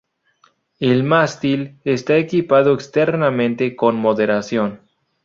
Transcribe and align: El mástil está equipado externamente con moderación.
El 0.79 1.03
mástil 1.03 1.77
está 1.83 2.17
equipado 2.17 2.73
externamente 2.73 3.75
con 3.75 3.97
moderación. 3.97 4.79